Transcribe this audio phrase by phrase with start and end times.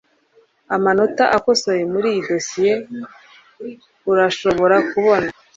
[0.75, 2.73] Amanota akosoye Muri iyi dosiye
[4.11, 5.29] urashobora kubona